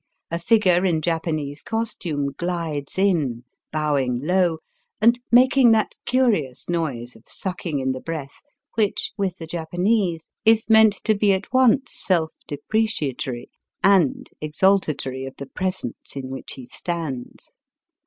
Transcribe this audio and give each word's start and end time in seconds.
A 0.31 0.39
figure 0.39 0.83
in 0.83 0.99
Japanese 0.99 1.61
cos 1.61 1.93
tume 1.93 2.35
gUdes 2.35 2.97
in, 2.97 3.43
bowing 3.71 4.19
low 4.25 4.57
and 4.99 5.19
making 5.31 5.73
that 5.73 5.93
curious 6.07 6.67
noise 6.67 7.15
of 7.15 7.25
sucking 7.27 7.77
in 7.77 7.91
the 7.91 7.99
breath 7.99 8.41
which 8.73 9.11
with 9.15 9.37
the 9.37 9.45
Japanese 9.45 10.31
is 10.43 10.67
meant 10.67 10.93
to 11.03 11.13
be 11.13 11.33
at 11.33 11.53
once 11.53 11.93
self 11.93 12.33
depreciatory 12.47 13.51
and 13.83 14.31
exaltatory 14.41 15.27
of 15.27 15.35
the 15.37 15.45
presence 15.45 16.15
in 16.15 16.29
which 16.31 16.53
he 16.53 16.65
stands. 16.65 17.51